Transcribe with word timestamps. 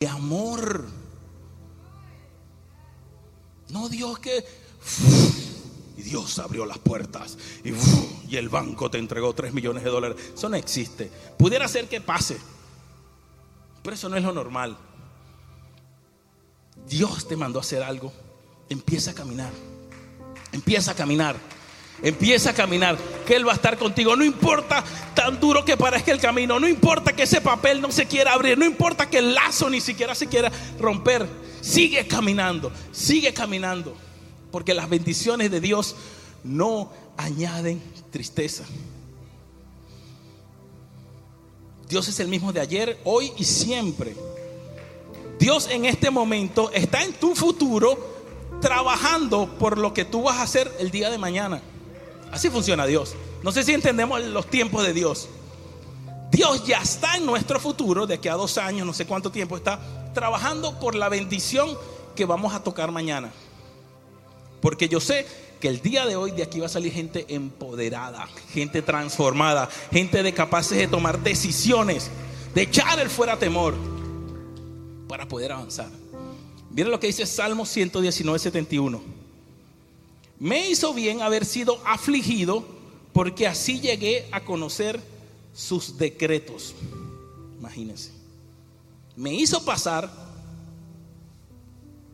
de 0.00 0.08
amor. 0.08 0.86
No 3.68 3.90
Dios 3.90 4.18
que... 4.18 4.42
Y 5.98 6.02
Dios 6.02 6.38
abrió 6.38 6.64
las 6.64 6.78
puertas 6.78 7.36
y, 7.62 7.74
y 8.26 8.38
el 8.38 8.48
banco 8.48 8.90
te 8.90 8.96
entregó 8.96 9.34
3 9.34 9.52
millones 9.52 9.84
de 9.84 9.90
dólares. 9.90 10.16
Eso 10.34 10.48
no 10.48 10.56
existe. 10.56 11.10
Pudiera 11.36 11.68
ser 11.68 11.86
que 11.86 12.00
pase. 12.00 12.38
Pero 13.82 13.94
eso 13.94 14.08
no 14.08 14.16
es 14.16 14.24
lo 14.24 14.32
normal. 14.32 14.78
Dios 16.88 17.28
te 17.28 17.36
mandó 17.36 17.58
a 17.58 17.62
hacer 17.62 17.82
algo. 17.82 18.10
Empieza 18.70 19.10
a 19.10 19.14
caminar. 19.14 19.52
Empieza 20.52 20.92
a 20.92 20.94
caminar. 20.94 21.36
Empieza 22.02 22.50
a 22.50 22.54
caminar, 22.54 22.96
que 23.26 23.36
Él 23.36 23.46
va 23.46 23.52
a 23.52 23.56
estar 23.56 23.76
contigo. 23.76 24.16
No 24.16 24.24
importa 24.24 24.82
tan 25.14 25.38
duro 25.38 25.64
que 25.64 25.76
parezca 25.76 26.12
el 26.12 26.20
camino, 26.20 26.58
no 26.58 26.68
importa 26.68 27.14
que 27.14 27.24
ese 27.24 27.40
papel 27.40 27.80
no 27.80 27.92
se 27.92 28.06
quiera 28.06 28.32
abrir, 28.32 28.56
no 28.56 28.64
importa 28.64 29.10
que 29.10 29.18
el 29.18 29.34
lazo 29.34 29.68
ni 29.68 29.80
siquiera 29.80 30.14
se 30.14 30.26
quiera 30.26 30.50
romper. 30.78 31.26
Sigue 31.60 32.06
caminando, 32.06 32.72
sigue 32.90 33.34
caminando, 33.34 33.94
porque 34.50 34.72
las 34.72 34.88
bendiciones 34.88 35.50
de 35.50 35.60
Dios 35.60 35.94
no 36.42 36.90
añaden 37.18 37.82
tristeza. 38.10 38.64
Dios 41.86 42.08
es 42.08 42.20
el 42.20 42.28
mismo 42.28 42.52
de 42.52 42.60
ayer, 42.60 42.98
hoy 43.04 43.32
y 43.36 43.44
siempre. 43.44 44.14
Dios 45.38 45.68
en 45.70 45.84
este 45.84 46.10
momento 46.10 46.70
está 46.72 47.02
en 47.02 47.12
tu 47.14 47.34
futuro 47.34 47.98
trabajando 48.60 49.48
por 49.58 49.76
lo 49.76 49.92
que 49.92 50.04
tú 50.04 50.22
vas 50.22 50.36
a 50.36 50.42
hacer 50.42 50.72
el 50.78 50.90
día 50.90 51.10
de 51.10 51.18
mañana. 51.18 51.60
Así 52.30 52.48
funciona 52.50 52.86
Dios. 52.86 53.14
No 53.42 53.52
sé 53.52 53.64
si 53.64 53.72
entendemos 53.72 54.22
los 54.22 54.46
tiempos 54.46 54.84
de 54.84 54.92
Dios. 54.92 55.28
Dios 56.30 56.64
ya 56.64 56.80
está 56.80 57.16
en 57.16 57.26
nuestro 57.26 57.58
futuro, 57.58 58.06
de 58.06 58.14
aquí 58.14 58.28
a 58.28 58.34
dos 58.34 58.56
años, 58.56 58.86
no 58.86 58.92
sé 58.92 59.04
cuánto 59.04 59.32
tiempo 59.32 59.56
está, 59.56 59.80
trabajando 60.14 60.78
por 60.78 60.94
la 60.94 61.08
bendición 61.08 61.76
que 62.14 62.24
vamos 62.24 62.54
a 62.54 62.62
tocar 62.62 62.92
mañana. 62.92 63.32
Porque 64.60 64.88
yo 64.88 65.00
sé 65.00 65.26
que 65.60 65.68
el 65.68 65.80
día 65.80 66.06
de 66.06 66.16
hoy 66.16 66.30
de 66.30 66.42
aquí 66.42 66.60
va 66.60 66.66
a 66.66 66.70
salir 66.70 66.92
gente 66.92 67.26
empoderada, 67.28 68.28
gente 68.52 68.80
transformada, 68.80 69.68
gente 69.90 70.22
de 70.22 70.32
capaces 70.32 70.78
de 70.78 70.86
tomar 70.86 71.20
decisiones, 71.20 72.10
de 72.54 72.62
echar 72.62 72.98
el 73.00 73.10
fuera 73.10 73.36
temor 73.36 73.74
para 75.08 75.26
poder 75.26 75.52
avanzar. 75.52 75.88
Miren 76.70 76.92
lo 76.92 77.00
que 77.00 77.08
dice 77.08 77.26
Salmo 77.26 77.66
119, 77.66 78.38
71. 78.38 79.19
Me 80.40 80.70
hizo 80.70 80.94
bien 80.94 81.20
haber 81.20 81.44
sido 81.44 81.78
afligido 81.84 82.64
porque 83.12 83.46
así 83.46 83.78
llegué 83.78 84.26
a 84.32 84.42
conocer 84.42 84.98
sus 85.52 85.98
decretos. 85.98 86.74
Imagínense. 87.58 88.10
Me 89.16 89.34
hizo 89.34 89.62
pasar 89.62 90.10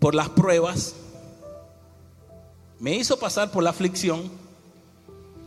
por 0.00 0.16
las 0.16 0.28
pruebas, 0.30 0.94
me 2.80 2.96
hizo 2.96 3.16
pasar 3.16 3.52
por 3.52 3.62
la 3.62 3.70
aflicción, 3.70 4.28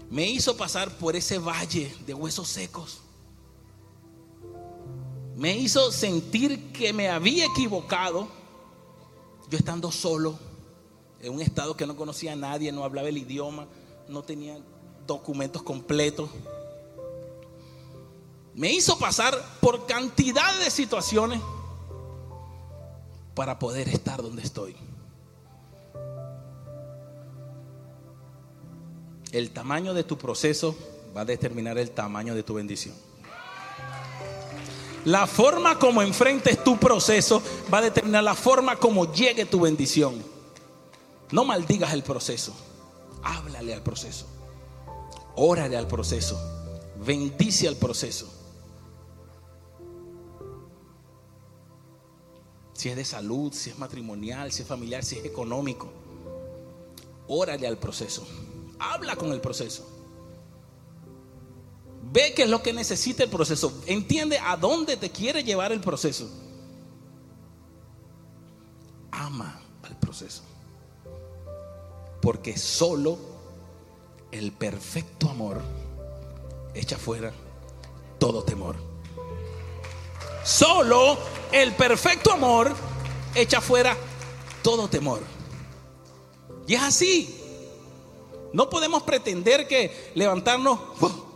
me 0.10 0.30
hizo 0.30 0.56
pasar 0.56 0.90
por 0.98 1.18
ese 1.18 1.38
valle 1.38 1.94
de 2.08 2.14
huesos 2.14 2.48
secos. 2.48 3.02
Me 5.36 5.58
hizo 5.58 5.92
sentir 5.92 6.72
que 6.72 6.94
me 6.94 7.10
había 7.10 7.46
equivocado, 7.46 8.30
yo 9.50 9.58
estando 9.58 9.92
solo 9.92 10.49
en 11.22 11.34
un 11.34 11.42
estado 11.42 11.76
que 11.76 11.86
no 11.86 11.96
conocía 11.96 12.34
a 12.34 12.36
nadie, 12.36 12.72
no 12.72 12.84
hablaba 12.84 13.10
el 13.10 13.18
idioma, 13.18 13.68
no 14.08 14.24
tenía 14.24 14.58
documentos 15.06 15.62
completos. 15.64 16.30
Me 18.54 18.72
hizo 18.72 18.98
pasar 18.98 19.34
por 19.62 19.86
cantidad 19.86 20.58
de 20.60 20.70
situaciones 20.70 21.42
para 23.36 23.60
poder 23.60 23.88
estar 23.90 24.22
donde 24.22 24.42
estoy. 24.42 24.76
El 29.32 29.52
tamaño 29.52 29.94
de 29.94 30.04
tu 30.04 30.18
proceso 30.18 30.76
va 31.16 31.22
a 31.22 31.26
determinar 31.26 31.78
el 31.78 31.92
tamaño 31.92 32.34
de 32.34 32.44
tu 32.44 32.56
bendición. 32.56 32.96
La 35.06 35.28
forma 35.28 35.80
como 35.80 36.02
enfrentes 36.02 36.64
tu 36.64 36.78
proceso 36.78 37.42
va 37.74 37.78
a 37.78 37.82
determinar 37.82 38.24
la 38.24 38.36
forma 38.36 38.76
como 38.76 39.12
llegue 39.14 39.46
tu 39.46 39.62
bendición. 39.62 40.22
No 41.32 41.46
maldigas 41.46 41.94
el 41.94 42.04
proceso. 42.04 42.54
Háblale 43.24 43.74
al 43.74 43.84
proceso. 43.84 44.26
Órale 45.36 45.78
al 45.78 45.88
proceso. 45.88 46.40
Bendice 47.06 47.68
al 47.68 47.76
proceso. 47.76 48.28
Si 52.74 52.90
es 52.90 52.96
de 52.96 53.06
salud, 53.06 53.52
si 53.54 53.70
es 53.70 53.78
matrimonial, 53.78 54.52
si 54.52 54.62
es 54.62 54.68
familiar, 54.68 55.04
si 55.04 55.18
es 55.18 55.26
económico. 55.26 55.92
Órale 57.28 57.68
al 57.68 57.78
proceso. 57.78 58.26
Habla 58.80 59.16
con 59.16 59.32
el 59.32 59.42
proceso. 59.42 59.86
Ve 62.12 62.34
qué 62.36 62.44
es 62.44 62.50
lo 62.50 62.64
que 62.64 62.74
necesita 62.74 63.24
el 63.24 63.30
proceso. 63.30 63.82
Entiende 63.86 64.40
a 64.40 64.58
dónde 64.58 64.98
te 64.98 65.12
quiere 65.12 65.44
llevar 65.44 65.72
el 65.72 65.82
proceso. 65.82 66.28
Ama 69.12 69.62
al 69.84 69.98
proceso. 70.00 70.44
Porque 72.30 72.56
solo 72.56 73.18
el 74.32 74.52
perfecto 74.52 75.32
amor 75.32 75.64
echa 76.76 76.96
fuera 76.96 77.34
todo 78.20 78.44
temor. 78.44 78.76
Solo 80.44 81.18
el 81.52 81.74
perfecto 81.74 82.32
amor 82.32 82.72
echa 83.34 83.62
fuera 83.62 83.98
todo 84.62 84.88
temor. 84.88 85.22
Y 86.68 86.76
es 86.76 86.84
así. 86.84 87.36
No 88.54 88.70
podemos 88.70 89.02
pretender 89.02 89.68
que 89.68 90.12
levantarnos, 90.14 90.80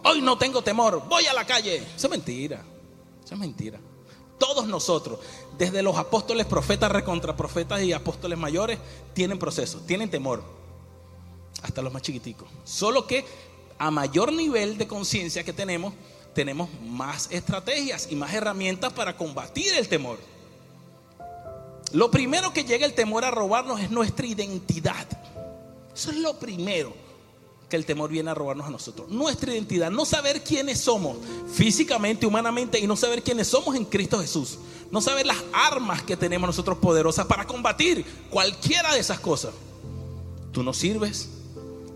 hoy 0.03 0.22
no 0.22 0.38
tengo 0.38 0.62
temor, 0.62 1.08
voy 1.09 1.26
a 1.26 1.34
la 1.34 1.44
calle. 1.44 1.78
Eso 1.78 2.06
es 2.06 2.12
mentira. 2.12 2.64
Eso 3.26 3.34
es 3.34 3.40
mentira. 3.40 3.80
Todos 4.38 4.68
nosotros, 4.68 5.18
desde 5.58 5.82
los 5.82 5.98
apóstoles, 5.98 6.46
profetas, 6.46 6.92
recontraprofetas 6.92 7.82
y 7.82 7.94
apóstoles 7.94 8.38
mayores, 8.38 8.78
tienen 9.16 9.40
procesos, 9.40 9.88
tienen 9.88 10.12
temor 10.12 10.62
hasta 11.63 11.81
los 11.81 11.91
más 11.91 12.01
chiquiticos. 12.01 12.47
Solo 12.63 13.07
que 13.07 13.25
a 13.79 13.90
mayor 13.90 14.31
nivel 14.31 14.78
de 14.78 14.88
conciencia 14.88 15.44
que 15.44 15.53
tenemos, 15.53 15.94
tenemos 16.34 16.69
más 16.85 17.29
estrategias 17.31 18.07
y 18.12 18.16
más 18.16 18.34
herramientas 18.34 18.94
para 18.94 19.16
combatir 19.18 19.73
el 19.73 19.88
temor. 19.88 20.19
Lo 21.91 22.09
primero 22.09 22.53
que 22.53 22.63
llega 22.63 22.85
el 22.85 22.94
temor 22.94 23.23
a 23.23 23.31
robarnos 23.31 23.79
es 23.79 23.91
nuestra 23.91 24.25
identidad. 24.25 25.07
Eso 25.94 26.12
es 26.12 26.18
lo 26.18 26.40
primero 26.40 26.94
que 27.69 27.75
el 27.75 27.85
temor 27.85 28.09
viene 28.09 28.31
a 28.31 28.34
robarnos 28.34 28.68
a 28.68 28.72
nosotros. 28.72 29.09
Nuestra 29.09 29.53
identidad, 29.53 29.91
no 29.91 30.06
saber 30.06 30.44
quiénes 30.44 30.79
somos 30.79 31.18
físicamente, 31.52 32.25
humanamente 32.25 32.79
y 32.79 32.88
no 32.88 32.96
saber 32.96 33.22
quiénes 33.22 33.47
somos 33.47 33.75
en 33.75 33.85
Cristo 33.85 34.19
Jesús. 34.19 34.57
No 34.91 35.02
saber 35.02 35.25
las 35.25 35.38
armas 35.53 36.03
que 36.03 36.18
tenemos 36.18 36.47
nosotros 36.47 36.78
poderosas 36.78 37.25
para 37.25 37.46
combatir 37.46 38.06
cualquiera 38.29 38.94
de 38.94 39.00
esas 39.00 39.19
cosas. 39.19 39.53
Tú 40.52 40.63
no 40.63 40.73
sirves, 40.73 41.29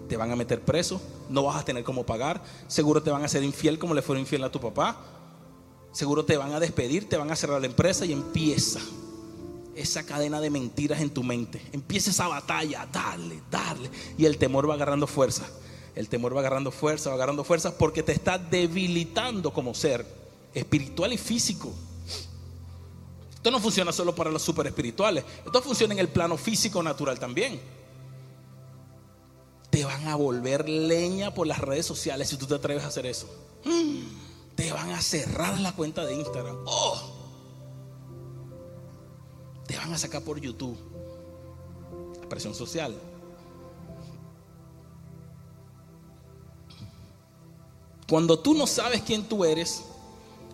te 0.07 0.17
van 0.17 0.31
a 0.31 0.35
meter 0.35 0.61
preso, 0.61 1.01
no 1.29 1.43
vas 1.43 1.57
a 1.57 1.65
tener 1.65 1.83
cómo 1.83 2.05
pagar, 2.05 2.41
seguro 2.67 3.03
te 3.03 3.11
van 3.11 3.21
a 3.21 3.25
hacer 3.25 3.43
infiel 3.43 3.77
como 3.77 3.93
le 3.93 4.01
fueron 4.01 4.21
infiel 4.21 4.43
a 4.43 4.51
tu 4.51 4.59
papá, 4.59 4.97
seguro 5.91 6.25
te 6.25 6.37
van 6.37 6.53
a 6.53 6.59
despedir, 6.59 7.09
te 7.09 7.17
van 7.17 7.31
a 7.31 7.35
cerrar 7.35 7.61
la 7.61 7.67
empresa 7.67 8.05
y 8.05 8.13
empieza 8.13 8.79
esa 9.75 10.05
cadena 10.05 10.41
de 10.41 10.49
mentiras 10.49 11.01
en 11.01 11.11
tu 11.11 11.23
mente. 11.23 11.61
Empieza 11.71 12.09
esa 12.09 12.27
batalla, 12.27 12.87
darle, 12.91 13.41
darle, 13.51 13.89
y 14.17 14.25
el 14.25 14.37
temor 14.37 14.69
va 14.69 14.73
agarrando 14.73 15.05
fuerza. 15.07 15.45
El 15.95 16.09
temor 16.09 16.35
va 16.35 16.41
agarrando 16.41 16.71
fuerza, 16.71 17.09
va 17.09 17.15
agarrando 17.15 17.43
fuerza 17.43 17.77
porque 17.77 18.03
te 18.03 18.11
está 18.11 18.37
debilitando 18.37 19.51
como 19.51 19.73
ser 19.73 20.05
espiritual 20.53 21.13
y 21.13 21.17
físico. 21.17 21.73
Esto 23.33 23.51
no 23.51 23.59
funciona 23.59 23.91
solo 23.91 24.13
para 24.13 24.31
los 24.31 24.41
super 24.41 24.65
espirituales, 24.67 25.23
esto 25.45 25.61
funciona 25.61 25.93
en 25.93 25.99
el 25.99 26.09
plano 26.09 26.37
físico 26.37 26.81
natural 26.83 27.19
también 27.19 27.76
te 29.77 29.85
van 29.85 30.07
a 30.07 30.15
volver 30.15 30.67
leña 30.67 31.31
por 31.35 31.45
las 31.45 31.59
redes 31.59 31.85
sociales 31.85 32.29
si 32.29 32.35
tú 32.35 32.47
te 32.47 32.55
atreves 32.55 32.83
a 32.83 32.87
hacer 32.87 33.05
eso. 33.05 33.27
Mm, 33.63 34.55
te 34.55 34.71
van 34.71 34.89
a 34.89 34.99
cerrar 35.03 35.59
la 35.59 35.71
cuenta 35.71 36.03
de 36.03 36.15
Instagram. 36.15 36.57
Oh. 36.65 36.99
Te 39.67 39.77
van 39.77 39.93
a 39.93 39.97
sacar 39.99 40.23
por 40.23 40.41
YouTube. 40.41 40.75
La 42.19 42.27
presión 42.27 42.55
social. 42.55 42.99
Cuando 48.09 48.39
tú 48.39 48.55
no 48.55 48.65
sabes 48.65 49.03
quién 49.03 49.29
tú 49.29 49.45
eres, 49.45 49.83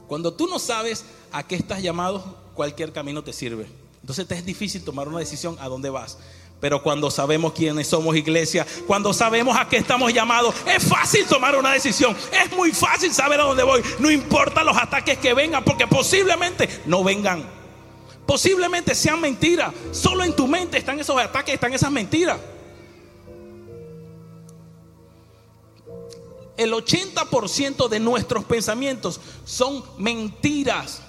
cuando 0.10 0.34
tú 0.34 0.48
no 0.48 0.60
sabes 0.60 1.06
a 1.32 1.48
qué 1.48 1.56
estás 1.56 1.82
llamado, 1.82 2.36
cualquier 2.56 2.92
camino 2.92 3.24
te 3.24 3.32
sirve. 3.32 3.68
Entonces 4.02 4.28
te 4.28 4.36
es 4.36 4.46
difícil 4.46 4.84
tomar 4.84 5.08
una 5.08 5.20
decisión 5.20 5.56
a 5.62 5.70
dónde 5.70 5.90
vas. 5.90 6.18
Pero 6.64 6.82
cuando 6.82 7.12
sabemos 7.12 7.52
quiénes 7.52 7.90
somos 7.90 8.16
iglesia, 8.16 8.66
cuando 8.88 9.12
sabemos 9.12 9.58
a 9.58 9.68
qué 9.68 9.76
estamos 9.76 10.14
llamados, 10.14 10.56
es 10.66 10.82
fácil 10.82 11.26
tomar 11.26 11.58
una 11.58 11.74
decisión. 11.74 12.16
Es 12.32 12.56
muy 12.56 12.72
fácil 12.72 13.14
saber 13.14 13.42
a 13.42 13.44
dónde 13.44 13.64
voy. 13.64 13.84
No 14.00 14.10
importa 14.10 14.64
los 14.64 14.78
ataques 14.78 15.18
que 15.18 15.34
vengan, 15.34 15.66
porque 15.66 15.88
posiblemente 15.88 16.70
no 16.86 17.04
vengan. 17.04 17.44
Posiblemente 18.26 18.96
sean 18.96 19.20
mentiras. 19.20 19.74
Solo 19.92 20.24
en 20.24 20.34
tu 20.34 20.48
mente 20.48 20.78
están 20.78 20.98
esos 21.02 21.18
ataques, 21.18 21.54
están 21.54 21.74
esas 21.74 21.92
mentiras. 21.92 22.40
El 26.56 26.72
80% 26.72 27.90
de 27.90 28.00
nuestros 28.00 28.46
pensamientos 28.46 29.20
son 29.44 29.84
mentiras. 29.98 31.02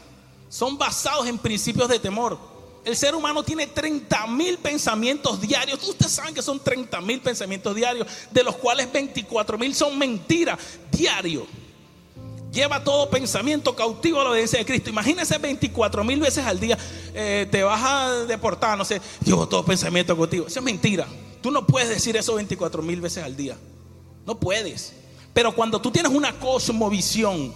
Son 0.48 0.76
basados 0.76 1.28
en 1.28 1.38
principios 1.38 1.88
de 1.88 2.00
temor. 2.00 2.53
El 2.84 2.96
ser 2.96 3.14
humano 3.14 3.42
tiene 3.42 3.66
30 3.66 4.26
mil 4.26 4.58
pensamientos 4.58 5.40
diarios. 5.40 5.82
Ustedes 5.82 6.12
saben 6.12 6.34
que 6.34 6.42
son 6.42 6.60
30 6.60 7.00
mil 7.00 7.20
pensamientos 7.20 7.74
diarios, 7.74 8.06
de 8.30 8.42
los 8.42 8.56
cuales 8.56 8.92
24 8.92 9.56
mil 9.56 9.74
son 9.74 9.98
mentiras 9.98 10.58
diarios. 10.92 11.44
Lleva 12.52 12.84
todo 12.84 13.10
pensamiento 13.10 13.74
cautivo 13.74 14.20
a 14.20 14.24
la 14.24 14.30
obediencia 14.30 14.58
de 14.58 14.66
Cristo. 14.66 14.90
Imagínese 14.90 15.38
24 15.38 16.04
mil 16.04 16.20
veces 16.20 16.44
al 16.44 16.60
día 16.60 16.78
eh, 17.14 17.48
te 17.50 17.62
vas 17.62 17.82
a 17.82 18.10
deportar, 18.26 18.78
no 18.78 18.84
sé, 18.84 19.00
llevo 19.24 19.48
todo 19.48 19.64
pensamiento 19.64 20.16
cautivo. 20.16 20.46
Eso 20.46 20.60
es 20.60 20.64
mentira. 20.64 21.06
Tú 21.40 21.50
no 21.50 21.66
puedes 21.66 21.88
decir 21.88 22.16
eso 22.16 22.34
24 22.34 22.82
mil 22.82 23.00
veces 23.00 23.24
al 23.24 23.36
día. 23.36 23.56
No 24.26 24.38
puedes. 24.38 24.92
Pero 25.32 25.54
cuando 25.54 25.80
tú 25.80 25.90
tienes 25.90 26.12
una 26.12 26.38
cosmovisión 26.38 27.52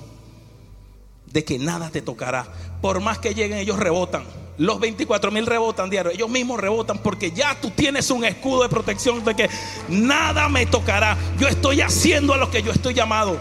de 1.27 1.45
que 1.45 1.59
nada 1.59 1.91
te 1.91 2.03
tocará, 2.03 2.51
por 2.81 3.01
más 3.01 3.19
que 3.19 3.35
lleguen, 3.35 3.59
ellos 3.59 3.79
rebotan. 3.79 4.25
Los 4.59 4.81
24 4.81 5.31
mil 5.31 5.47
rebotan 5.47 5.89
diario. 5.89 6.11
Ellos 6.11 6.29
mismos 6.29 6.61
rebotan 6.61 6.99
porque 6.99 7.31
ya 7.31 7.59
tú 7.61 7.71
tienes 7.71 8.11
un 8.11 8.25
escudo 8.25 8.65
de 8.65 8.69
protección 8.69 9.25
de 9.25 9.35
que 9.37 9.49
nada 9.89 10.49
me 10.49 10.67
tocará. 10.67 11.17
Yo 11.39 11.47
estoy 11.47 11.81
haciendo 11.81 12.35
a 12.35 12.37
lo 12.37 12.51
que 12.51 12.63
yo 12.63 12.73
estoy 12.73 12.93
llamado. 12.93 13.39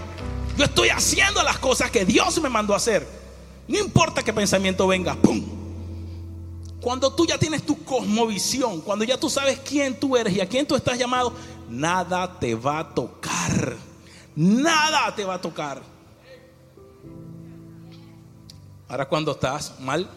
Yo 0.58 0.66
estoy 0.66 0.90
haciendo 0.90 1.42
las 1.42 1.58
cosas 1.58 1.90
que 1.90 2.06
Dios 2.06 2.40
me 2.40 2.50
mandó 2.50 2.76
hacer. 2.76 3.08
No 3.68 3.80
importa 3.80 4.24
qué 4.24 4.32
pensamiento 4.32 4.86
venga. 4.86 5.16
¡Pum! 5.16 5.44
Cuando 6.80 7.12
tú 7.12 7.26
ya 7.26 7.40
tienes 7.40 7.66
tu 7.66 7.84
cosmovisión, 7.84 8.82
cuando 8.82 9.04
ya 9.04 9.20
tú 9.20 9.30
sabes 9.30 9.60
quién 9.60 10.00
tú 10.00 10.16
eres 10.16 10.34
y 10.34 10.42
a 10.42 10.48
quién 10.48 10.68
tú 10.68 10.76
estás 10.76 11.00
llamado, 11.00 11.34
nada 11.68 12.40
te 12.40 12.54
va 12.54 12.80
a 12.80 12.94
tocar. 12.94 13.76
Nada 14.36 15.14
te 15.16 15.26
va 15.26 15.34
a 15.34 15.42
tocar. 15.42 15.82
Ahora 18.88 19.08
cuando 19.10 19.32
estás 19.32 19.80
mal, 19.80 20.08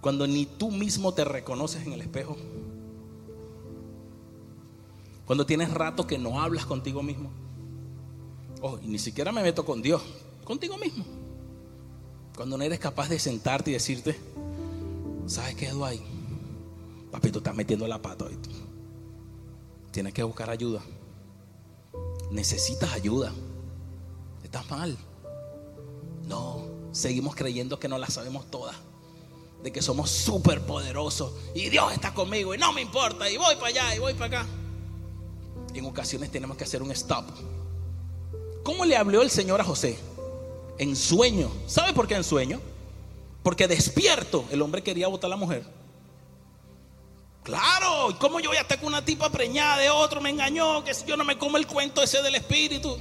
cuando 0.00 0.26
ni 0.26 0.46
tú 0.46 0.70
mismo 0.70 1.12
te 1.12 1.24
reconoces 1.24 1.86
en 1.86 1.92
el 1.92 2.00
espejo, 2.00 2.36
cuando 5.26 5.44
tienes 5.44 5.70
rato 5.70 6.06
que 6.06 6.18
no 6.18 6.40
hablas 6.40 6.64
contigo 6.64 7.02
mismo. 7.02 7.30
Oh, 8.62 8.78
y 8.82 8.88
ni 8.88 8.98
siquiera 8.98 9.30
me 9.30 9.42
meto 9.42 9.64
con 9.64 9.82
Dios, 9.82 10.02
contigo 10.44 10.78
mismo. 10.78 11.04
Cuando 12.34 12.56
no 12.56 12.64
eres 12.64 12.78
capaz 12.78 13.08
de 13.08 13.18
sentarte 13.18 13.70
y 13.70 13.74
decirte, 13.74 14.18
¿sabes 15.26 15.54
qué, 15.54 15.66
Eduardo? 15.66 16.00
Papi, 17.10 17.30
tú 17.30 17.38
estás 17.38 17.54
metiendo 17.54 17.86
la 17.86 18.00
pata 18.00 18.26
hoy. 18.26 18.38
Tienes 19.90 20.14
que 20.14 20.22
buscar 20.22 20.48
ayuda. 20.50 20.80
Necesitas 22.30 22.92
ayuda. 22.92 23.32
Estás 24.42 24.70
mal. 24.70 24.96
No, 26.26 26.62
seguimos 26.92 27.34
creyendo 27.34 27.78
que 27.78 27.88
no 27.88 27.98
la 27.98 28.08
sabemos 28.08 28.50
todas. 28.50 28.76
De 29.62 29.72
que 29.72 29.82
somos 29.82 30.10
súper 30.10 30.60
poderosos. 30.62 31.32
Y 31.54 31.68
Dios 31.68 31.92
está 31.92 32.14
conmigo 32.14 32.54
y 32.54 32.58
no 32.58 32.72
me 32.72 32.80
importa. 32.80 33.28
Y 33.28 33.36
voy 33.36 33.54
para 33.56 33.68
allá 33.68 33.94
y 33.96 33.98
voy 33.98 34.14
para 34.14 34.40
acá 34.42 34.48
en 35.78 35.86
ocasiones 35.86 36.30
tenemos 36.30 36.56
que 36.56 36.64
hacer 36.64 36.82
un 36.82 36.90
stop. 36.92 37.24
¿Cómo 38.62 38.84
le 38.84 38.96
habló 38.96 39.22
el 39.22 39.30
Señor 39.30 39.60
a 39.60 39.64
José? 39.64 39.98
En 40.78 40.94
sueño. 40.94 41.50
¿Sabe 41.66 41.92
por 41.92 42.06
qué 42.06 42.14
en 42.14 42.24
sueño? 42.24 42.60
Porque 43.42 43.66
despierto 43.66 44.44
el 44.50 44.60
hombre 44.62 44.82
quería 44.82 45.08
votar 45.08 45.28
a 45.28 45.30
la 45.30 45.36
mujer. 45.36 45.64
Claro, 47.42 48.10
¿y 48.10 48.14
cómo 48.14 48.40
yo 48.40 48.50
voy 48.50 48.58
a 48.58 48.62
estar 48.62 48.78
con 48.78 48.88
una 48.88 49.04
tipa 49.04 49.30
preñada 49.30 49.78
de 49.78 49.88
otro? 49.88 50.20
Me 50.20 50.30
engañó, 50.30 50.84
que 50.84 50.92
yo 51.06 51.16
no 51.16 51.24
me 51.24 51.38
como 51.38 51.56
el 51.56 51.66
cuento 51.66 52.02
ese 52.02 52.22
del 52.22 52.34
espíritu. 52.34 52.96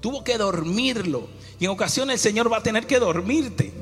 Tuvo 0.00 0.22
que 0.22 0.38
dormirlo. 0.38 1.28
Y 1.58 1.64
en 1.64 1.72
ocasiones 1.72 2.14
el 2.14 2.20
Señor 2.20 2.52
va 2.52 2.58
a 2.58 2.62
tener 2.62 2.86
que 2.86 3.00
dormirte. 3.00 3.72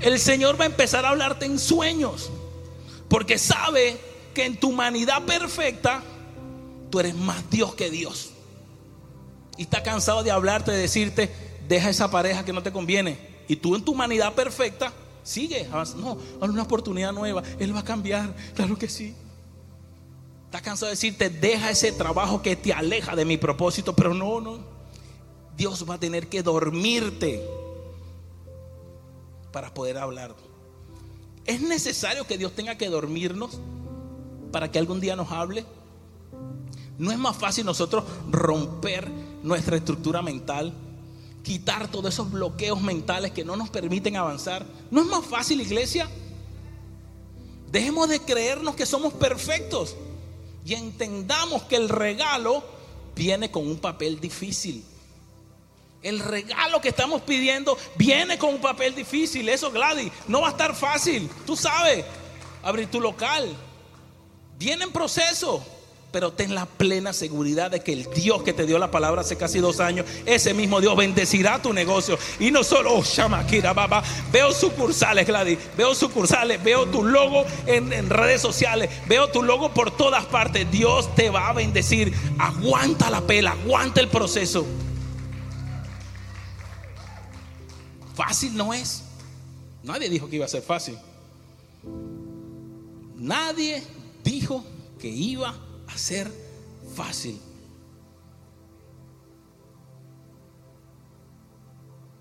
El 0.00 0.18
Señor 0.18 0.60
va 0.60 0.64
a 0.64 0.66
empezar 0.66 1.04
a 1.04 1.10
hablarte 1.10 1.46
en 1.46 1.58
sueños. 1.58 2.30
Porque 3.08 3.38
sabe 3.38 3.98
que 4.34 4.44
en 4.44 4.58
tu 4.58 4.70
humanidad 4.70 5.22
perfecta, 5.24 6.02
tú 6.90 7.00
eres 7.00 7.14
más 7.14 7.48
Dios 7.50 7.74
que 7.74 7.90
Dios. 7.90 8.30
Y 9.56 9.62
está 9.62 9.82
cansado 9.82 10.22
de 10.22 10.30
hablarte, 10.30 10.72
de 10.72 10.78
decirte, 10.78 11.32
deja 11.68 11.90
esa 11.90 12.10
pareja 12.10 12.44
que 12.44 12.52
no 12.52 12.62
te 12.62 12.72
conviene. 12.72 13.18
Y 13.46 13.56
tú 13.56 13.76
en 13.76 13.84
tu 13.84 13.92
humanidad 13.92 14.34
perfecta, 14.34 14.92
sigue. 15.22 15.68
No, 15.96 16.18
hay 16.40 16.48
una 16.48 16.62
oportunidad 16.62 17.12
nueva. 17.12 17.42
Él 17.58 17.74
va 17.74 17.80
a 17.80 17.84
cambiar. 17.84 18.34
Claro 18.54 18.76
que 18.76 18.88
sí. 18.88 19.14
Está 20.46 20.60
cansado 20.60 20.86
de 20.86 20.96
decirte, 20.96 21.30
deja 21.30 21.70
ese 21.70 21.92
trabajo 21.92 22.42
que 22.42 22.56
te 22.56 22.72
aleja 22.72 23.16
de 23.16 23.24
mi 23.24 23.36
propósito. 23.36 23.94
Pero 23.94 24.12
no, 24.12 24.40
no. 24.40 24.73
Dios 25.56 25.88
va 25.88 25.94
a 25.94 26.00
tener 26.00 26.28
que 26.28 26.42
dormirte 26.42 27.42
para 29.52 29.72
poder 29.72 29.98
hablar. 29.98 30.34
¿Es 31.46 31.60
necesario 31.60 32.26
que 32.26 32.38
Dios 32.38 32.52
tenga 32.52 32.76
que 32.76 32.88
dormirnos 32.88 33.58
para 34.50 34.70
que 34.70 34.78
algún 34.78 35.00
día 35.00 35.14
nos 35.14 35.30
hable? 35.30 35.64
¿No 36.98 37.10
es 37.10 37.18
más 37.18 37.36
fácil 37.36 37.66
nosotros 37.66 38.04
romper 38.30 39.10
nuestra 39.42 39.76
estructura 39.76 40.22
mental? 40.22 40.72
Quitar 41.42 41.88
todos 41.88 42.14
esos 42.14 42.30
bloqueos 42.30 42.80
mentales 42.80 43.32
que 43.32 43.44
no 43.44 43.56
nos 43.56 43.68
permiten 43.68 44.16
avanzar. 44.16 44.64
¿No 44.90 45.02
es 45.02 45.06
más 45.06 45.24
fácil, 45.24 45.60
iglesia? 45.60 46.08
Dejemos 47.70 48.08
de 48.08 48.20
creernos 48.20 48.74
que 48.74 48.86
somos 48.86 49.12
perfectos 49.12 49.96
y 50.64 50.74
entendamos 50.74 51.64
que 51.64 51.76
el 51.76 51.88
regalo 51.88 52.64
viene 53.14 53.50
con 53.50 53.66
un 53.66 53.78
papel 53.78 54.20
difícil. 54.20 54.84
El 56.04 56.20
regalo 56.20 56.82
que 56.82 56.90
estamos 56.90 57.22
pidiendo 57.22 57.78
viene 57.96 58.36
con 58.36 58.52
un 58.52 58.60
papel 58.60 58.94
difícil. 58.94 59.48
Eso, 59.48 59.70
Gladys, 59.72 60.12
no 60.28 60.42
va 60.42 60.48
a 60.48 60.50
estar 60.50 60.76
fácil. 60.76 61.30
Tú 61.46 61.56
sabes, 61.56 62.04
abrir 62.62 62.90
tu 62.90 63.00
local. 63.00 63.56
Viene 64.58 64.84
en 64.84 64.92
proceso. 64.92 65.64
Pero 66.12 66.32
ten 66.32 66.54
la 66.54 66.66
plena 66.66 67.12
seguridad 67.12 67.72
de 67.72 67.80
que 67.80 67.92
el 67.92 68.04
Dios 68.14 68.42
que 68.44 68.52
te 68.52 68.66
dio 68.66 68.78
la 68.78 68.90
palabra 68.90 69.22
hace 69.22 69.36
casi 69.36 69.58
dos 69.58 69.80
años, 69.80 70.06
ese 70.26 70.54
mismo 70.54 70.80
Dios 70.80 70.94
bendecirá 70.94 71.60
tu 71.60 71.72
negocio. 71.72 72.16
Y 72.38 72.52
no 72.52 72.62
solo, 72.62 72.94
oh, 72.94 73.02
Shamakira, 73.02 73.72
Baba, 73.72 74.04
veo 74.30 74.52
sucursales, 74.52 75.26
Gladys, 75.26 75.58
veo 75.76 75.92
sucursales, 75.92 76.62
veo 76.62 76.86
tu 76.86 77.02
logo 77.02 77.44
en, 77.66 77.92
en 77.92 78.10
redes 78.10 78.40
sociales, 78.40 78.90
veo 79.08 79.28
tu 79.28 79.42
logo 79.42 79.74
por 79.74 79.90
todas 79.96 80.24
partes. 80.26 80.70
Dios 80.70 81.12
te 81.16 81.30
va 81.30 81.48
a 81.48 81.52
bendecir. 81.54 82.14
Aguanta 82.38 83.10
la 83.10 83.22
pela, 83.22 83.52
aguanta 83.52 84.00
el 84.00 84.08
proceso. 84.08 84.64
Fácil 88.14 88.56
no 88.56 88.72
es. 88.72 89.02
Nadie 89.82 90.08
dijo 90.08 90.28
que 90.28 90.36
iba 90.36 90.44
a 90.46 90.48
ser 90.48 90.62
fácil. 90.62 90.98
Nadie 93.16 93.82
dijo 94.22 94.64
que 94.98 95.08
iba 95.08 95.54
a 95.86 95.98
ser 95.98 96.30
fácil. 96.94 97.40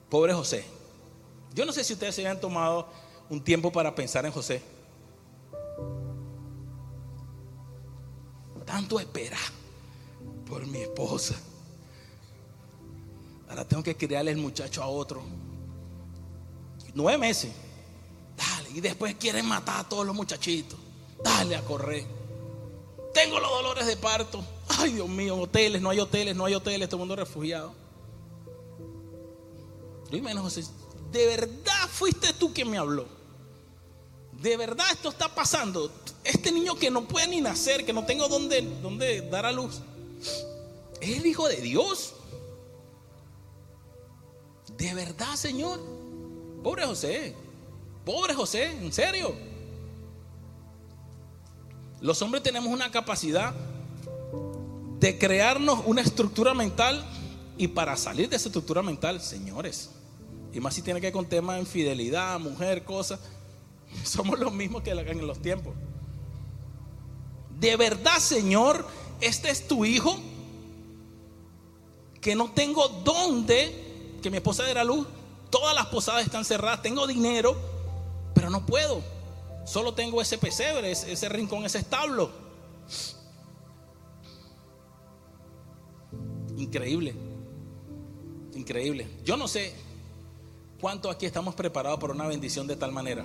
Pobre 0.09 0.33
José. 0.33 0.65
Yo 1.53 1.65
no 1.65 1.71
sé 1.71 1.83
si 1.83 1.93
ustedes 1.93 2.15
se 2.15 2.21
habían 2.21 2.41
tomado 2.41 2.87
un 3.29 3.43
tiempo 3.43 3.71
para 3.71 3.93
pensar 3.93 4.25
en 4.25 4.31
José. 4.31 4.61
Tanto 8.65 8.99
esperar 8.99 9.39
por 10.47 10.65
mi 10.65 10.79
esposa. 10.79 11.35
Ahora 13.49 13.67
tengo 13.67 13.83
que 13.83 13.95
criarle 13.95 14.31
el 14.31 14.37
muchacho 14.37 14.81
a 14.81 14.87
otro. 14.87 15.21
Nueve 16.93 17.17
meses. 17.17 17.51
Dale. 18.37 18.69
Y 18.71 18.81
después 18.81 19.15
quieren 19.15 19.45
matar 19.45 19.81
a 19.81 19.89
todos 19.89 20.05
los 20.05 20.15
muchachitos. 20.15 20.77
Dale 21.23 21.55
a 21.55 21.61
correr. 21.61 22.05
Tengo 23.13 23.39
los 23.39 23.49
dolores 23.49 23.85
de 23.85 23.97
parto. 23.97 24.43
Ay, 24.67 24.93
Dios 24.93 25.07
mío, 25.07 25.37
hoteles, 25.37 25.81
no 25.81 25.89
hay 25.89 25.99
hoteles, 25.99 26.35
no 26.35 26.45
hay 26.45 26.55
hoteles, 26.55 26.89
todo 26.89 26.97
el 26.97 26.99
mundo 27.01 27.15
refugiado. 27.15 27.73
Y 30.11 30.21
menos 30.21 30.43
José, 30.43 30.63
¿de 31.11 31.25
verdad 31.25 31.89
fuiste 31.89 32.33
tú 32.33 32.53
quien 32.53 32.69
me 32.69 32.77
habló? 32.77 33.05
¿De 34.31 34.57
verdad 34.57 34.85
esto 34.91 35.09
está 35.09 35.33
pasando? 35.33 35.91
Este 36.23 36.51
niño 36.51 36.75
que 36.75 36.91
no 36.91 37.07
puede 37.07 37.27
ni 37.27 37.41
nacer, 37.41 37.85
que 37.85 37.93
no 37.93 38.05
tengo 38.05 38.27
dónde, 38.27 38.61
dónde 38.81 39.21
dar 39.29 39.45
a 39.45 39.51
luz, 39.51 39.81
¿es 41.01 41.17
el 41.17 41.25
hijo 41.25 41.47
de 41.47 41.57
Dios? 41.57 42.13
¿De 44.77 44.93
verdad, 44.93 45.35
Señor? 45.35 45.79
Pobre 46.63 46.85
José, 46.85 47.35
pobre 48.05 48.33
José, 48.33 48.71
en 48.71 48.93
serio. 48.93 49.35
Los 51.99 52.21
hombres 52.21 52.41
tenemos 52.41 52.71
una 52.71 52.89
capacidad 52.89 53.53
de 54.99 55.17
crearnos 55.17 55.81
una 55.85 56.01
estructura 56.01 56.53
mental 56.53 57.05
Y 57.57 57.67
para 57.67 57.97
salir 57.97 58.29
de 58.29 58.37
esa 58.37 58.47
estructura 58.47 58.81
mental, 58.81 59.21
señores, 59.21 59.91
y 60.53 60.59
más 60.59 60.73
si 60.73 60.81
tiene 60.81 60.99
que 60.99 61.07
ver 61.07 61.13
con 61.13 61.25
temas 61.25 61.55
de 61.55 61.61
infidelidad, 61.61 62.39
mujer, 62.39 62.83
cosas, 62.83 63.19
somos 64.03 64.39
los 64.39 64.53
mismos 64.53 64.81
que 64.81 64.91
en 64.91 65.27
los 65.27 65.39
tiempos. 65.39 65.73
De 67.59 67.75
verdad, 67.75 68.17
Señor, 68.17 68.85
este 69.21 69.49
es 69.51 69.67
tu 69.67 69.85
hijo, 69.85 70.17
que 72.19 72.35
no 72.35 72.51
tengo 72.51 72.87
dónde, 72.87 74.17
que 74.21 74.31
mi 74.31 74.37
esposa 74.37 74.65
diera 74.65 74.83
luz, 74.83 75.05
todas 75.53 75.75
las 75.75 75.85
posadas 75.85 76.25
están 76.25 76.43
cerradas, 76.43 76.81
tengo 76.81 77.05
dinero, 77.05 77.55
pero 78.33 78.49
no 78.49 78.65
puedo. 78.65 79.03
Solo 79.65 79.93
tengo 79.93 80.19
ese 80.19 80.39
pesebre, 80.39 80.91
ese 80.91 81.29
rincón, 81.29 81.63
ese 81.63 81.77
establo. 81.77 82.31
Increíble. 86.57 87.13
Increíble. 88.55 89.07
Yo 89.23 89.37
no 89.37 89.47
sé 89.47 89.75
cuánto 90.81 91.11
aquí 91.11 91.27
estamos 91.27 91.53
preparados 91.53 91.99
para 91.99 92.13
una 92.13 92.25
bendición 92.25 92.65
de 92.65 92.75
tal 92.75 92.91
manera. 92.91 93.23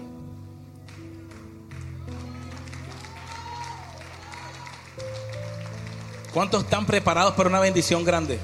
¿Cuántos 6.35 6.65
están 6.65 6.85
preparados 6.85 7.33
para 7.33 7.49
una 7.49 7.61
bendición 7.61 8.05
grande? 8.05 8.39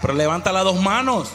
Pero 0.00 0.12
levanta 0.12 0.50
las 0.50 0.64
dos 0.64 0.80
manos. 0.80 1.30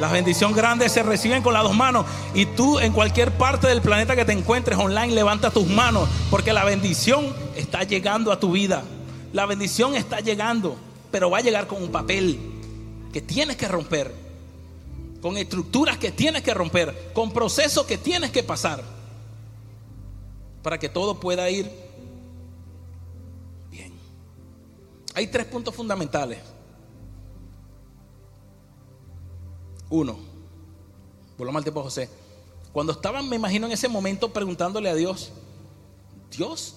Las 0.00 0.12
bendiciones 0.12 0.56
grandes 0.56 0.92
se 0.92 1.02
reciben 1.02 1.42
con 1.42 1.52
las 1.52 1.62
dos 1.62 1.76
manos. 1.76 2.06
Y 2.32 2.46
tú 2.46 2.78
en 2.78 2.90
cualquier 2.90 3.36
parte 3.36 3.68
del 3.68 3.82
planeta 3.82 4.16
que 4.16 4.24
te 4.24 4.32
encuentres 4.32 4.78
online, 4.78 5.14
levanta 5.14 5.50
tus 5.50 5.66
manos. 5.66 6.08
Porque 6.30 6.54
la 6.54 6.64
bendición 6.64 7.36
está 7.54 7.84
llegando 7.84 8.32
a 8.32 8.40
tu 8.40 8.52
vida. 8.52 8.82
La 9.34 9.44
bendición 9.44 9.94
está 9.94 10.20
llegando. 10.20 10.78
Pero 11.10 11.28
va 11.28 11.38
a 11.38 11.42
llegar 11.42 11.66
con 11.66 11.82
un 11.82 11.92
papel 11.92 12.40
que 13.12 13.20
tienes 13.20 13.58
que 13.58 13.68
romper. 13.68 14.14
Con 15.20 15.36
estructuras 15.36 15.98
que 15.98 16.10
tienes 16.10 16.42
que 16.42 16.54
romper. 16.54 17.10
Con 17.12 17.30
procesos 17.30 17.84
que 17.84 17.98
tienes 17.98 18.30
que 18.30 18.42
pasar. 18.42 18.82
Para 20.62 20.78
que 20.78 20.88
todo 20.88 21.20
pueda 21.20 21.50
ir 21.50 21.70
bien. 23.70 23.92
Hay 25.14 25.26
tres 25.26 25.44
puntos 25.44 25.74
fundamentales 25.74 26.38
Uno, 29.90 30.16
volvamos 31.36 31.60
al 31.60 31.64
tiempo 31.64 31.80
de 31.80 31.84
José. 31.84 32.08
Cuando 32.72 32.92
estaban, 32.92 33.28
me 33.28 33.36
imagino, 33.36 33.66
en 33.66 33.72
ese 33.72 33.88
momento 33.88 34.32
preguntándole 34.32 34.88
a 34.88 34.94
Dios, 34.94 35.32
Dios, 36.30 36.76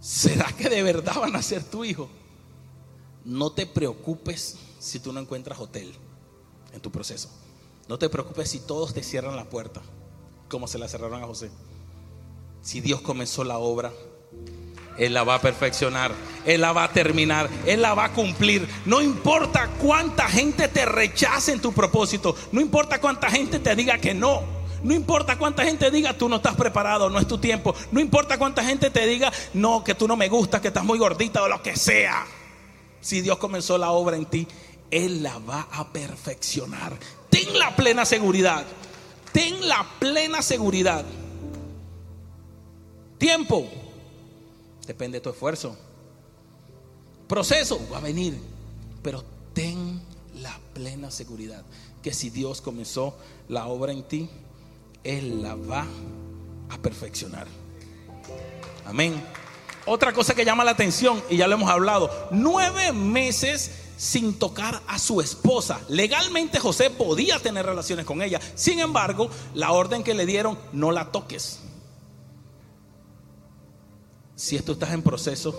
¿será 0.00 0.52
que 0.52 0.68
de 0.68 0.82
verdad 0.84 1.16
van 1.20 1.34
a 1.34 1.42
ser 1.42 1.64
tu 1.64 1.84
hijo? 1.84 2.08
No 3.24 3.50
te 3.50 3.66
preocupes 3.66 4.56
si 4.78 5.00
tú 5.00 5.12
no 5.12 5.18
encuentras 5.18 5.58
hotel 5.58 5.92
en 6.72 6.80
tu 6.80 6.92
proceso. 6.92 7.28
No 7.88 7.98
te 7.98 8.08
preocupes 8.08 8.50
si 8.50 8.60
todos 8.60 8.94
te 8.94 9.02
cierran 9.02 9.34
la 9.34 9.50
puerta, 9.50 9.82
como 10.48 10.68
se 10.68 10.78
la 10.78 10.86
cerraron 10.86 11.22
a 11.22 11.26
José. 11.26 11.50
Si 12.62 12.80
Dios 12.80 13.00
comenzó 13.00 13.42
la 13.42 13.58
obra, 13.58 13.92
él 14.98 15.14
la 15.14 15.22
va 15.22 15.36
a 15.36 15.40
perfeccionar, 15.40 16.12
Él 16.44 16.60
la 16.60 16.72
va 16.72 16.84
a 16.84 16.92
terminar, 16.92 17.48
Él 17.66 17.82
la 17.82 17.94
va 17.94 18.06
a 18.06 18.12
cumplir. 18.12 18.68
No 18.84 19.00
importa 19.00 19.68
cuánta 19.78 20.28
gente 20.28 20.68
te 20.68 20.84
rechace 20.84 21.52
en 21.52 21.60
tu 21.60 21.72
propósito, 21.72 22.34
no 22.52 22.60
importa 22.60 23.00
cuánta 23.00 23.30
gente 23.30 23.60
te 23.60 23.74
diga 23.76 23.98
que 23.98 24.12
no. 24.12 24.58
No 24.82 24.94
importa 24.94 25.36
cuánta 25.36 25.64
gente 25.64 25.90
diga 25.90 26.16
tú 26.16 26.28
no 26.28 26.36
estás 26.36 26.54
preparado, 26.54 27.10
no 27.10 27.18
es 27.18 27.26
tu 27.26 27.38
tiempo. 27.38 27.74
No 27.90 28.00
importa 28.00 28.38
cuánta 28.38 28.62
gente 28.62 28.90
te 28.90 29.06
diga 29.06 29.32
no, 29.54 29.82
que 29.82 29.94
tú 29.94 30.06
no 30.06 30.16
me 30.16 30.28
gustas, 30.28 30.60
que 30.60 30.68
estás 30.68 30.84
muy 30.84 30.98
gordita 30.98 31.42
o 31.42 31.48
lo 31.48 31.62
que 31.62 31.76
sea. 31.76 32.24
Si 33.00 33.20
Dios 33.20 33.38
comenzó 33.38 33.76
la 33.76 33.90
obra 33.90 34.16
en 34.16 34.26
ti, 34.26 34.46
Él 34.90 35.22
la 35.22 35.38
va 35.38 35.68
a 35.72 35.88
perfeccionar. 35.88 36.92
Ten 37.28 37.58
la 37.58 37.74
plena 37.74 38.04
seguridad. 38.04 38.64
Ten 39.32 39.68
la 39.68 39.84
plena 39.98 40.42
seguridad. 40.42 41.04
Tiempo. 43.18 43.68
Depende 44.88 45.18
de 45.18 45.20
tu 45.20 45.28
esfuerzo. 45.28 45.76
Proceso 47.28 47.78
va 47.92 47.98
a 47.98 48.00
venir, 48.00 48.40
pero 49.02 49.22
ten 49.52 50.00
la 50.40 50.58
plena 50.72 51.10
seguridad 51.10 51.62
que 52.02 52.14
si 52.14 52.30
Dios 52.30 52.62
comenzó 52.62 53.14
la 53.48 53.66
obra 53.66 53.92
en 53.92 54.02
ti, 54.02 54.30
Él 55.04 55.42
la 55.42 55.56
va 55.56 55.86
a 56.70 56.78
perfeccionar. 56.78 57.46
Amén. 58.86 59.22
Otra 59.84 60.14
cosa 60.14 60.34
que 60.34 60.46
llama 60.46 60.64
la 60.64 60.70
atención, 60.70 61.22
y 61.28 61.36
ya 61.36 61.46
lo 61.46 61.56
hemos 61.56 61.68
hablado, 61.68 62.10
nueve 62.30 62.90
meses 62.92 63.70
sin 63.98 64.38
tocar 64.38 64.80
a 64.86 64.98
su 64.98 65.20
esposa. 65.20 65.82
Legalmente 65.90 66.60
José 66.60 66.88
podía 66.88 67.38
tener 67.40 67.66
relaciones 67.66 68.06
con 68.06 68.22
ella. 68.22 68.40
Sin 68.54 68.80
embargo, 68.80 69.28
la 69.52 69.72
orden 69.72 70.02
que 70.02 70.14
le 70.14 70.24
dieron, 70.24 70.58
no 70.72 70.92
la 70.92 71.12
toques. 71.12 71.60
Si 74.38 74.56
tú 74.60 74.74
estás 74.74 74.92
en 74.92 75.02
proceso, 75.02 75.52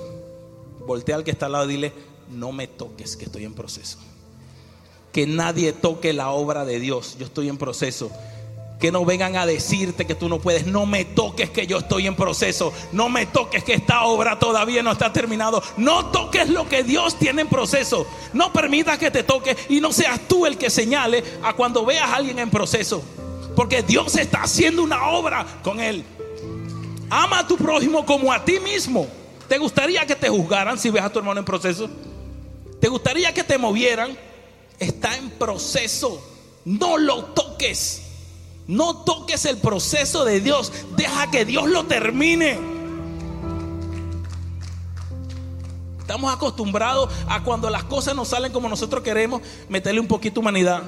voltea 0.87 1.17
al 1.17 1.25
que 1.25 1.31
está 1.31 1.47
al 1.47 1.51
lado 1.51 1.65
y 1.65 1.73
dile, 1.73 1.93
no 2.31 2.53
me 2.53 2.65
toques, 2.65 3.17
que 3.17 3.25
estoy 3.25 3.43
en 3.43 3.53
proceso. 3.53 3.97
Que 5.11 5.27
nadie 5.27 5.73
toque 5.73 6.13
la 6.13 6.29
obra 6.29 6.63
de 6.63 6.79
Dios, 6.79 7.17
yo 7.19 7.25
estoy 7.25 7.49
en 7.49 7.57
proceso. 7.57 8.09
Que 8.79 8.93
no 8.93 9.03
vengan 9.03 9.35
a 9.35 9.45
decirte 9.45 10.07
que 10.07 10.15
tú 10.15 10.29
no 10.29 10.39
puedes. 10.39 10.65
No 10.65 10.85
me 10.85 11.03
toques 11.03 11.49
que 11.49 11.67
yo 11.67 11.79
estoy 11.79 12.07
en 12.07 12.15
proceso. 12.15 12.71
No 12.93 13.09
me 13.09 13.25
toques 13.25 13.65
que 13.65 13.73
esta 13.73 14.05
obra 14.05 14.39
todavía 14.39 14.81
no 14.81 14.93
está 14.93 15.11
terminado. 15.11 15.61
No 15.75 16.05
toques 16.05 16.47
lo 16.47 16.69
que 16.69 16.85
Dios 16.85 17.19
tiene 17.19 17.41
en 17.41 17.49
proceso. 17.49 18.07
No 18.31 18.53
permitas 18.53 18.97
que 18.97 19.11
te 19.11 19.23
toque 19.23 19.57
y 19.67 19.81
no 19.81 19.91
seas 19.91 20.21
tú 20.29 20.45
el 20.45 20.57
que 20.57 20.69
señale 20.69 21.21
a 21.43 21.53
cuando 21.53 21.85
veas 21.85 22.09
a 22.09 22.15
alguien 22.15 22.39
en 22.39 22.49
proceso. 22.49 23.03
Porque 23.57 23.83
Dios 23.83 24.15
está 24.15 24.43
haciendo 24.43 24.83
una 24.83 25.09
obra 25.09 25.45
con 25.63 25.81
él. 25.81 26.05
Ama 27.09 27.39
a 27.39 27.47
tu 27.47 27.57
prójimo 27.57 28.05
como 28.05 28.31
a 28.31 28.43
ti 28.43 28.59
mismo. 28.59 29.07
¿Te 29.47 29.57
gustaría 29.57 30.05
que 30.05 30.15
te 30.15 30.29
juzgaran 30.29 30.77
si 30.77 30.89
ves 30.89 31.03
a 31.03 31.09
tu 31.09 31.19
hermano 31.19 31.39
en 31.39 31.45
proceso? 31.45 31.89
¿Te 32.79 32.87
gustaría 32.87 33.33
que 33.33 33.43
te 33.43 33.57
movieran? 33.57 34.15
Está 34.77 35.17
en 35.17 35.31
proceso. 35.31 36.23
No 36.65 36.97
lo 36.97 37.25
toques. 37.25 38.03
No 38.67 38.97
toques 38.97 39.45
el 39.45 39.57
proceso 39.57 40.23
de 40.23 40.39
Dios. 40.39 40.71
Deja 40.95 41.31
que 41.31 41.45
Dios 41.45 41.67
lo 41.67 41.85
termine. 41.85 42.59
Estamos 45.99 46.33
acostumbrados 46.33 47.13
a 47.27 47.43
cuando 47.43 47.69
las 47.69 47.83
cosas 47.83 48.15
no 48.15 48.25
salen 48.25 48.51
como 48.51 48.67
nosotros 48.67 49.03
queremos, 49.03 49.43
meterle 49.69 49.99
un 49.99 50.07
poquito 50.07 50.35
de 50.35 50.39
humanidad, 50.39 50.81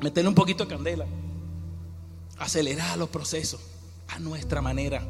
meterle 0.00 0.28
un 0.28 0.34
poquito 0.34 0.64
de 0.64 0.70
candela, 0.74 1.04
acelerar 2.38 2.96
los 2.96 3.10
procesos 3.10 3.60
a 4.08 4.18
nuestra 4.18 4.62
manera. 4.62 5.02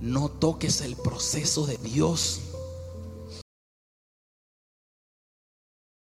No 0.00 0.30
toques 0.30 0.80
el 0.80 0.96
proceso 0.96 1.66
de 1.66 1.76
Dios. 1.76 2.49